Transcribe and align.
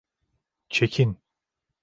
Çekin! 0.69 1.17